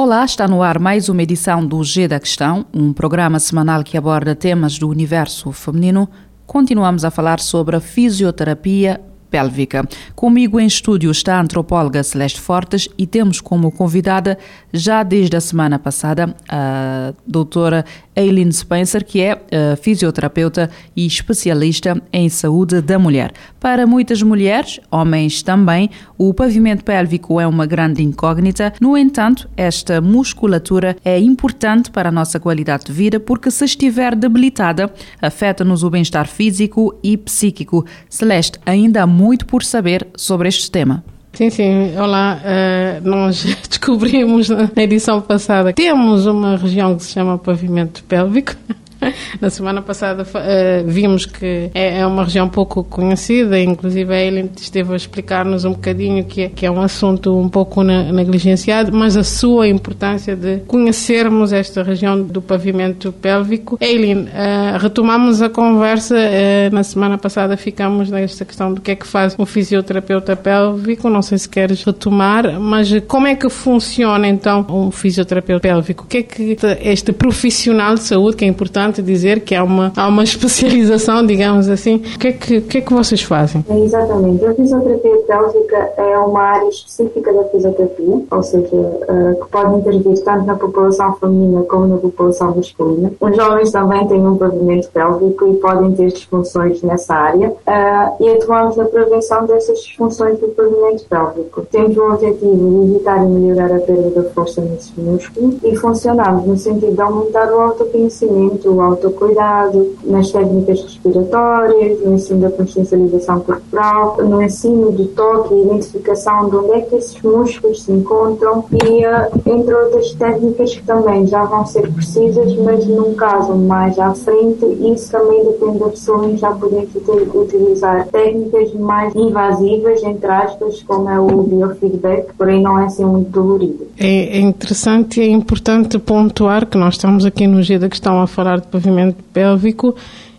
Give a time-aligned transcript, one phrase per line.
[0.00, 3.98] Olá, está no ar mais uma edição do G da Questão, um programa semanal que
[3.98, 6.08] aborda temas do universo feminino.
[6.46, 9.00] Continuamos a falar sobre a fisioterapia
[9.30, 9.86] pélvica.
[10.14, 14.38] Comigo em estúdio está a antropóloga Celeste Fortes e temos como convidada,
[14.72, 22.02] já desde a semana passada, a doutora Eileen Spencer, que é uh, fisioterapeuta e especialista
[22.12, 23.32] em saúde da mulher.
[23.60, 28.72] Para muitas mulheres, homens também, o pavimento pélvico é uma grande incógnita.
[28.80, 34.16] No entanto, esta musculatura é importante para a nossa qualidade de vida porque, se estiver
[34.16, 37.84] debilitada, afeta-nos o bem-estar físico e psíquico.
[38.08, 41.02] Celeste, ainda há muito por saber sobre este tema.
[41.32, 41.96] Sim, sim.
[41.98, 48.04] Olá, uh, nós descobrimos na edição passada que temos uma região que se chama pavimento
[48.04, 48.54] pélvico.
[49.40, 54.50] Na semana passada uh, vimos que é, é, uma região pouco conhecida, inclusive a Ellen
[54.56, 59.16] esteve a explicar-nos um bocadinho que é, que é um assunto um pouco negligenciado, mas
[59.16, 63.78] a sua importância de conhecermos esta região do pavimento pélvico.
[63.80, 68.96] Eileen, uh, retomamos a conversa, uh, na semana passada ficamos nesta questão do que é
[68.96, 74.26] que faz um fisioterapeuta pélvico, não sei se queres retomar, mas como é que funciona
[74.26, 76.04] então um fisioterapeuta pélvico?
[76.04, 79.62] O que é que este profissional de saúde, que é importante, importante dizer que há
[79.62, 81.96] uma, há uma especialização, digamos assim.
[81.96, 83.64] O que é que, que, é que vocês fazem?
[83.70, 84.44] Exatamente.
[84.44, 90.24] A fisioterapia pélvica é uma área específica da fisioterapia, ou seja, uh, que pode intervir
[90.24, 93.12] tanto na população feminina como na população masculina.
[93.20, 98.28] Os jovens também têm um pavimento pélvico e podem ter disfunções nessa área uh, e
[98.30, 101.66] atuamos na prevenção dessas disfunções do pavimento pélvico.
[101.70, 106.46] Temos o objetivo de evitar e melhorar a perda da força nesses músculos e funcionamos
[106.46, 114.16] no sentido de aumentar o autoconhecimento, autocuidado, nas técnicas respiratórias, no ensino da consciencialização corporal,
[114.18, 119.06] no ensino do toque e identificação de onde é que esses músculos se encontram e
[119.06, 124.14] uh, entre outras técnicas que também já vão ser precisas, mas num caso mais à
[124.14, 126.88] frente, isso também depende da pessoa e já podemos
[127.34, 133.30] utilizar técnicas mais invasivas, entre aspas, como é o biofeedback, porém não é assim muito
[133.30, 133.86] dolorido.
[133.98, 138.20] É, é interessante e é importante pontuar que nós estamos aqui no dia da questão
[138.20, 139.94] a falar pavimento pélvico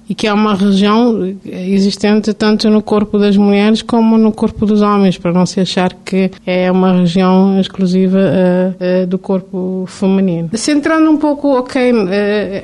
[0.09, 4.81] e que é uma região existente tanto no corpo das mulheres como no corpo dos
[4.81, 10.49] homens, para não se achar que é uma região exclusiva uh, uh, do corpo feminino.
[10.55, 11.65] Centrando um pouco, uh,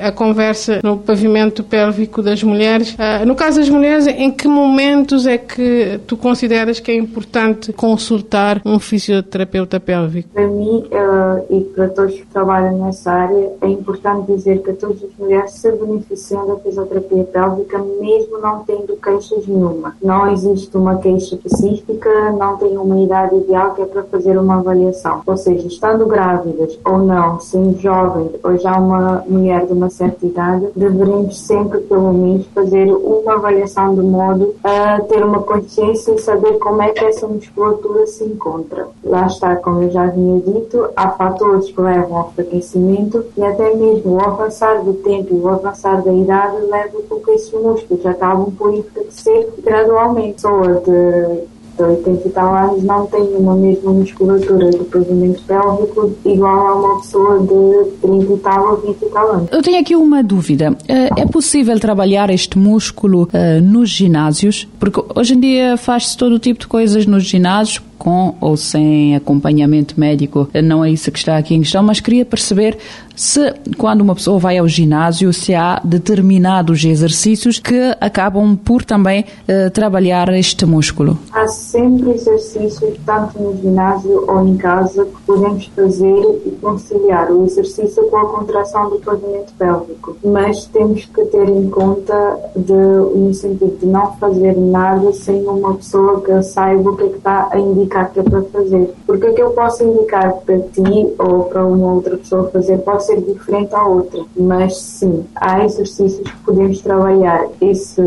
[0.01, 2.95] a conversa no pavimento pélvico das mulheres,
[3.27, 8.61] no caso das mulheres, em que momentos é que tu consideras que é importante consultar
[8.65, 10.29] um fisioterapeuta pélvico?
[10.33, 10.83] Para mim
[11.49, 15.71] e para todos que trabalham nessa área, é importante dizer que todas as mulheres se
[15.71, 19.93] beneficiam da fisioterapia pélvica, mesmo não tendo queixas nenhuma.
[20.01, 24.59] Não existe uma queixa específica, não tem uma idade ideal que é para fazer uma
[24.59, 25.21] avaliação.
[25.27, 30.25] Ou seja, estando grávidas ou não, sendo jovens ou já uma mulher de uma certa
[30.25, 36.19] idade, deveremos sempre, pelo menos, fazer uma avaliação de modo a ter uma consciência e
[36.19, 38.87] saber como é que essa musculatura se encontra.
[39.03, 43.75] Lá está, como eu já vinha dito, há fatores que levam ao enfraquecimento e até
[43.75, 48.51] mesmo o avançar do tempo e o avançar da idade leva porque esses músculos acabam
[48.51, 50.35] por enfraquecer gradualmente.
[50.35, 56.13] Pessoa de de 80 e tal anos não tem uma mesma musculatura do pavimento pélvico
[56.25, 59.49] igual a uma pessoa de 30 e tal ou 20 e tal anos.
[59.51, 60.75] Eu tenho aqui uma dúvida.
[60.87, 64.67] Eh, é possível trabalhar este músculo eh, nos ginásios?
[64.79, 69.99] Porque hoje em dia faz-se todo tipo de coisas nos ginásios, com ou sem acompanhamento
[69.99, 72.77] médico, não é isso que está aqui em questão, mas queria perceber
[73.15, 79.21] se quando uma pessoa vai ao ginásio, se há determinados exercícios que acabam por também
[79.47, 81.17] uh, trabalhar este músculo.
[81.31, 87.45] Há sempre exercícios, tanto no ginásio ou em casa, que podemos fazer e conciliar o
[87.45, 90.17] exercício com a contração do pavimento pélvico.
[90.23, 95.75] Mas temos que ter em conta de, no sentido de não fazer nada sem uma
[95.75, 98.93] pessoa que saiba o que é que está a indicar indicar é para fazer.
[99.05, 103.05] Porque o que eu posso indicar para ti ou para uma outra pessoa fazer pode
[103.05, 108.01] ser diferente à outra, mas sim, há exercícios que podemos trabalhar esse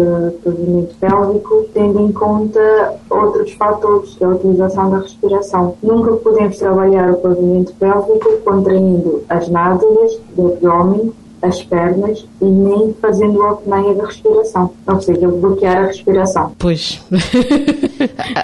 [0.44, 5.74] pavimento pélvico tendo em conta outros fatores, que é a utilização da respiração.
[5.82, 12.92] Nunca podemos trabalhar o pavimento pélvico contraindo as nádegas do abdômen as pernas e nem
[13.00, 16.52] fazendo a apneia da respiração, ou seja, bloquear a respiração.
[16.58, 17.00] Pois.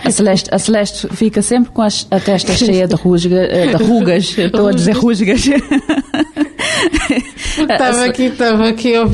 [0.05, 3.83] a, Celeste, a Celeste fica sempre com as, a testa cheia de, rusga, eh, de
[3.83, 5.45] rugas, estou a dizer rusgas.
[7.75, 9.09] Estava aqui, estava aqui eu,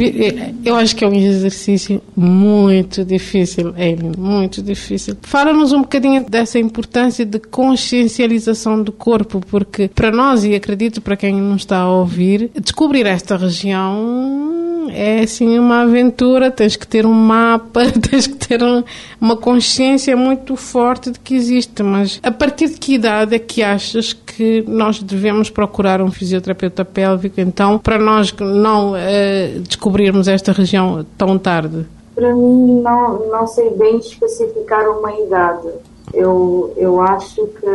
[0.64, 5.16] eu acho que é um exercício muito difícil, Eileen, muito difícil.
[5.22, 11.16] Fala-nos um bocadinho dessa importância de consciencialização do corpo, porque para nós, e acredito para
[11.16, 14.60] quem não está a ouvir, descobrir esta região
[14.92, 18.82] é assim uma aventura, tens que ter um mapa, tens que ter um,
[19.20, 23.62] uma consciência muito forte de que existe, mas a partir de que idade é que
[23.62, 30.50] achas que nós devemos procurar um fisioterapeuta pélvico, então, para nós não uh, descobrirmos esta
[30.50, 31.84] região tão tarde?
[32.14, 35.68] Para mim, não, não sei bem especificar uma idade
[36.12, 37.66] eu, eu acho que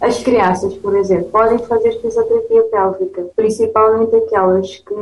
[0.00, 4.94] as crianças, por exemplo, podem fazer fisioterapia pélvica, principalmente aquelas que,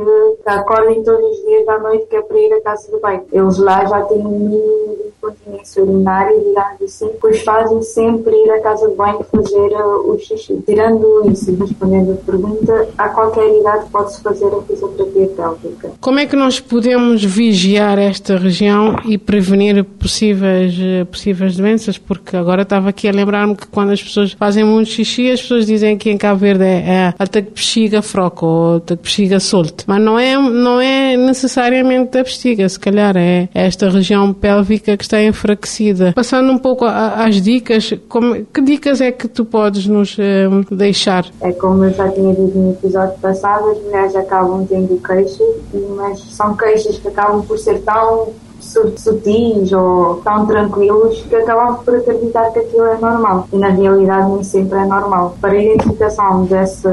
[0.45, 3.23] acordem todos os dias à noite que é para ir à casa do banho.
[3.31, 8.61] Eles lá já têm um mínimo incontinência urinária, digamos assim, pois fazem sempre ir à
[8.61, 10.61] casa de banho fazer uh, o xixi.
[10.65, 15.91] Tirando isso e respondendo a pergunta, a qualquer idade pode-se fazer a fisioterapia pélvica.
[15.99, 21.97] Como é que nós podemos vigiar esta região e prevenir possíveis, uh, possíveis doenças?
[21.97, 25.65] Porque agora estava aqui a lembrar-me que quando as pessoas fazem muito xixi, as pessoas
[25.65, 29.83] dizem que em Cabo Verde é, é a bexiga froca ou a bexiga solta.
[29.87, 35.03] Mas não é, não é necessariamente a bexiga, se calhar é esta região pélvica que
[35.03, 36.13] está enfraquecida.
[36.13, 41.25] Passando um pouco às dicas, como, que dicas é que tu podes nos eh, deixar?
[41.41, 45.41] É como eu já tinha dito no episódio passado, as mulheres acabam tendo queixas,
[45.95, 48.33] mas são queixas que acabam por ser tão
[48.63, 54.31] sutis ou tão tranquilos que acabamos por acreditar que aquilo é normal e na realidade
[54.31, 55.35] nem sempre é normal.
[55.41, 56.87] Para a identificação desse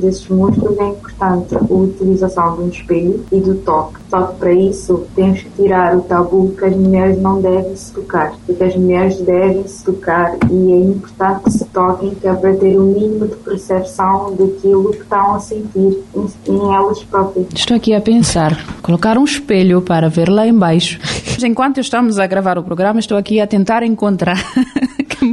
[0.00, 3.98] desses músculos é importante a utilização de um espelho e do toque.
[4.08, 7.92] Só que para isso temos que tirar o tabu que as mulheres não devem se
[7.92, 12.34] tocar, porque as mulheres devem se tocar e é importante que se toquem, que é
[12.34, 17.02] para ter o um mínimo de percepção daquilo que estão a sentir em, em elas
[17.04, 17.46] próprias.
[17.54, 20.98] Estou aqui a pensar, colocar um espelho para ver lá embaixo.
[21.42, 24.36] Enquanto estamos a gravar o programa, estou aqui a tentar encontrar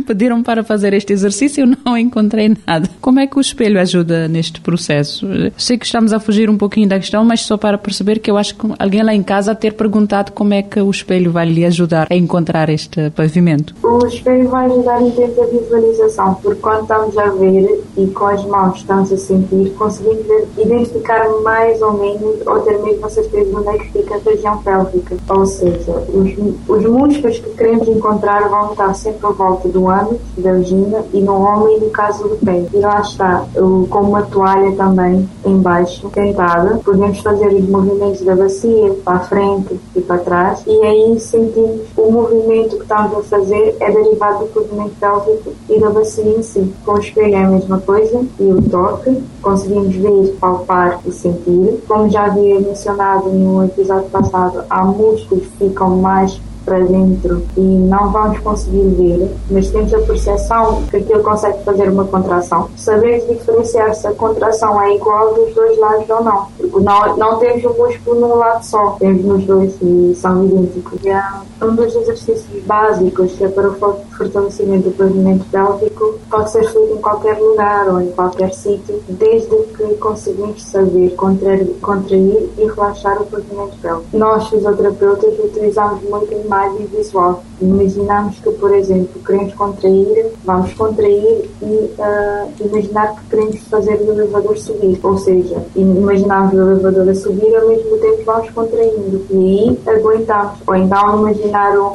[0.08, 2.90] pediram para fazer este exercício e não encontrei nada.
[3.02, 5.28] Como é que o espelho ajuda neste processo?
[5.58, 8.38] Sei que estamos a fugir um pouquinho da questão, mas só para perceber que eu
[8.38, 11.66] acho que alguém lá em casa ter perguntado como é que o espelho vai lhe
[11.66, 13.76] ajudar a encontrar este pavimento.
[13.84, 18.26] O espelho vai ajudar em termos de visualização, porque quando estamos a ver e com
[18.26, 20.26] as mãos estamos a sentir, conseguimos
[20.58, 24.58] identificar mais ou menos, ou ter mesmo a certeza onde é que fica a região
[24.64, 25.18] pélvica.
[25.30, 26.32] Ou seja, os,
[26.68, 29.90] os músculos que queremos encontrar vão estar sempre à volta do
[30.38, 32.66] da vagina e no homem no caso do pé.
[32.74, 38.94] E lá está, com uma toalha também embaixo, tentada, podemos fazer os movimentos da bacia
[39.04, 43.92] para frente e para trás e aí sentimos o movimento que estamos a fazer é
[43.92, 46.74] derivado do movimento pélvico e da bacia em si.
[46.86, 51.84] Com o espelho é a mesma coisa e o toque, conseguimos ver, palpar e sentir.
[51.88, 57.62] Como já havia mencionado no episódio passado, há músculos que ficam mais para dentro e
[57.62, 62.70] não vamos conseguir ver, mas temos a percepção que aquilo consegue fazer uma contração.
[62.76, 67.40] Saber diferenciar se a contração é igual dos dois lados ou não, porque não, não
[67.40, 71.00] temos o músculo num lado só, temos nos dois e são idênticos.
[71.04, 73.76] E um dos exercícios básicos que é para o
[74.18, 79.56] fortalecimento do pavimento pélvico pode ser feito em qualquer lugar ou em qualquer sítio, desde
[79.56, 84.18] que conseguimos saber contrair, contrair e relaxar o pavimento pélvico.
[84.18, 87.44] Nós, fisioterapeutas, utilizamos muito a imagem visual.
[87.62, 94.12] Imaginamos que, por exemplo, queremos contrair, vamos contrair e uh, imaginar que queremos fazer o
[94.12, 99.38] elevador subir, ou seja, imaginamos o elevador a subir ao mesmo tempo vamos contraindo e
[99.38, 100.60] aí aguentamos.
[100.68, 101.92] Ou então imaginar um,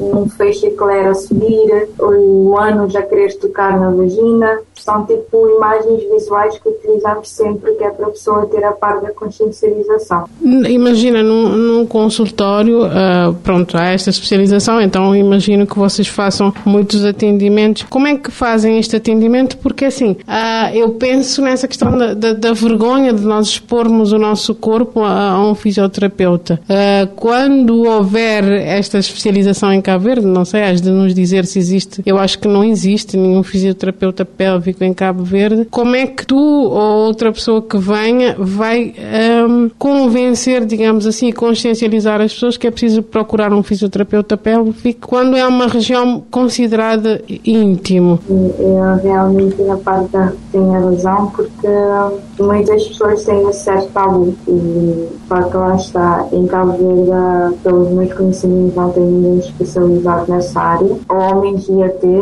[0.00, 4.60] um feixe eclair a subir, o ano já querer tocar na vagina.
[4.74, 9.00] São tipo imagens visuais que utilizamos sempre, que é para a pessoa ter a par
[9.00, 10.24] da consciencialização.
[10.42, 17.04] Imagina num, num consultório, uh, pronto, há esta especialização, então imagino que vocês façam muitos
[17.04, 17.84] atendimentos.
[17.88, 19.58] Como é que fazem este atendimento?
[19.58, 24.18] Porque assim, uh, eu penso nessa questão da, da, da, vergonha de nós expormos o
[24.18, 26.60] nosso corpo a, a um fisioterapeuta.
[26.64, 31.58] Uh, quando houver esta especialização em Cabo Verde, não sei, has de nos dizer se
[31.58, 35.66] existe, eu acho que não existe nenhum fisioterapeuta pélvico em Cabo Verde.
[35.70, 38.94] Como é que tu ou outra pessoa que venha vai
[39.48, 43.79] um, convencer, digamos assim, consciencializar as pessoas que é preciso procurar um fisioterapeuta
[44.36, 48.18] pélvico quando é uma região considerada íntimo?
[48.28, 51.68] Eu realmente na parte da tenho razão porque
[52.38, 57.90] muitas pessoas têm um certo tabu e para que lá está em Cabo Verde pelos
[57.90, 62.20] meus conhecimentos não tem ninguém especializado nessa área ou ao menos ia ter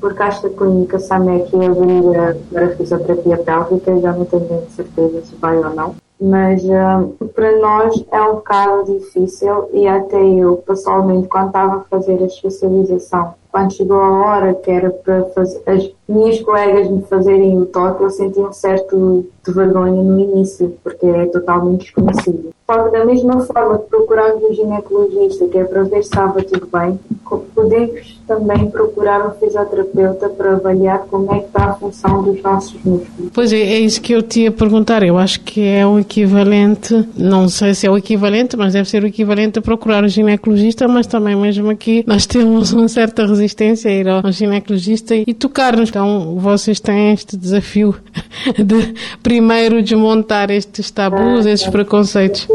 [0.00, 5.74] porque esta clínica SAMEC abriria para fisioterapia pélvica, já não tenho certeza se vai ou
[5.74, 5.94] não.
[6.20, 11.84] Mas uh, para nós é um bocado difícil e até eu, pessoalmente, quando estava a
[11.84, 17.02] fazer a especialização, quando chegou a hora que era para fazer, as minhas colegas me
[17.02, 22.50] fazerem o toque, eu senti um certo de vergonha no início, porque é totalmente desconhecido.
[22.66, 26.68] Que da mesma forma que procuramos um ginecologista, que é para ver se estava tudo
[26.72, 26.98] bem,
[27.54, 32.74] podemos também procurar um fisioterapeuta para avaliar como é que está a função dos nossos
[32.84, 33.30] músculos.
[33.32, 35.02] Pois é, é isso que eu te ia perguntar.
[35.02, 39.02] Eu acho que é o equivalente, não sei se é o equivalente, mas deve ser
[39.02, 43.90] o equivalente a procurar um ginecologista, mas também mesmo aqui nós temos uma certa resistência
[43.90, 45.88] a ir ao ginecologista e tocar-nos.
[45.88, 47.94] Então vocês têm este desafio
[48.56, 52.46] de primeiro desmontar estes tabus, estes preconceitos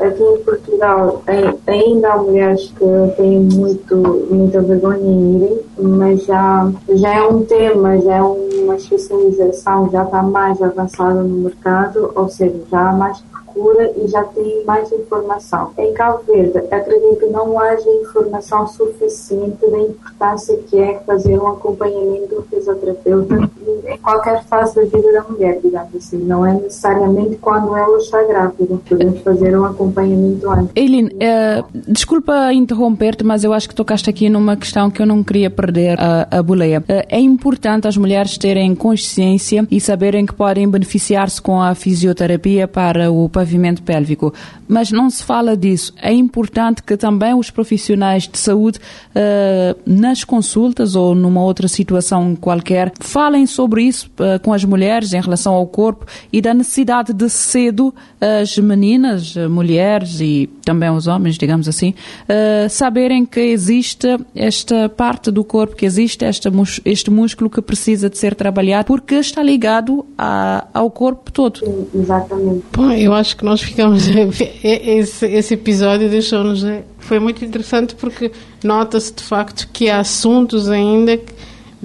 [0.00, 1.22] aqui em Portugal
[1.66, 3.96] ainda há mulheres que têm muito,
[4.30, 10.04] muita vergonha em irem, mas já, já é um tema, já é uma especialização, já
[10.04, 13.22] está mais avançada no mercado, ou seja, já há mais
[13.52, 15.70] procura e já tem mais informação.
[15.78, 21.48] Em Cabo Verde, acredito que não haja informação suficiente da importância que é fazer um
[21.48, 23.50] acompanhamento do fisioterapeuta
[23.86, 26.18] em qualquer fase da vida da mulher, digamos assim.
[26.18, 28.78] Não é necessariamente quando ela está grávida.
[28.88, 30.70] Podemos fazer um acompanhamento antes.
[30.76, 35.22] Eileen, uh, desculpa interromper-te, mas eu acho que tocaste aqui numa questão que eu não
[35.22, 36.80] queria perder a, a boleia.
[36.80, 42.68] Uh, é importante as mulheres terem consciência e saberem que podem beneficiar-se com a fisioterapia
[42.68, 44.34] para o pavimento pélvico,
[44.68, 45.94] mas não se fala disso.
[46.00, 52.36] É importante que também os profissionais de saúde, uh, nas consultas ou numa outra situação
[52.36, 57.14] qualquer, falem sobre isso uh, com as mulheres em relação ao corpo e da necessidade
[57.14, 61.94] de cedo as meninas, mulheres e também os homens, digamos assim,
[62.28, 66.52] uh, saberem que existe esta parte do corpo, que existe esta,
[66.84, 71.60] este músculo que precisa de ser trabalhado porque está ligado a, ao corpo todo.
[71.94, 72.64] Exatamente.
[72.76, 74.08] Bom, eu acho acho que nós ficamos.
[74.62, 76.64] Esse, esse episódio deixou-nos.
[76.98, 78.30] Foi muito interessante porque
[78.62, 81.32] nota-se de facto que há assuntos ainda que,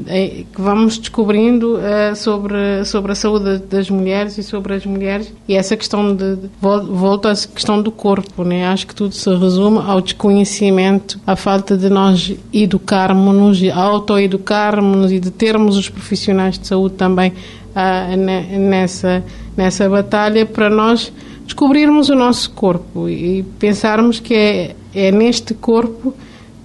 [0.08, 5.34] eh, que vamos descobrindo uh, sobre, sobre a saúde das mulheres e sobre as mulheres
[5.48, 8.68] e essa questão de, volta à questão do corpo, né?
[8.68, 15.32] Acho que tudo se resume ao desconhecimento, à falta de nós educarmos-nos, autoeducarmos-nos e de
[15.32, 18.18] termos os profissionais de saúde também uh,
[18.60, 19.24] nessa,
[19.56, 21.12] nessa batalha para nós
[21.46, 26.14] descobrirmos o nosso corpo e pensarmos que é, é neste corpo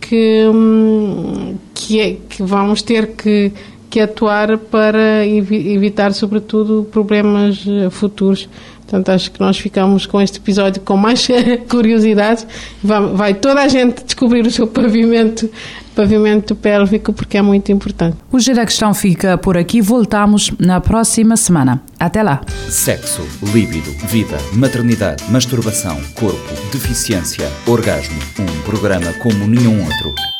[0.01, 3.53] que, hum, que, é, que vamos ter que,
[3.89, 8.49] que atuar para evitar, sobretudo, problemas eh, futuros.
[8.91, 11.25] Portanto, acho que nós ficamos com este episódio com mais
[11.71, 12.45] curiosidades.
[12.83, 15.49] Vai, vai, toda a gente descobrir o seu pavimento,
[15.95, 18.17] pavimento pélvico, porque é muito importante.
[18.33, 19.81] O Gira Questão fica por aqui.
[19.81, 21.81] Voltamos na próxima semana.
[22.01, 22.41] Até lá.
[22.69, 28.19] Sexo, líbido, vida, maternidade, masturbação, corpo, deficiência, orgasmo.
[28.41, 30.40] Um programa como nenhum outro.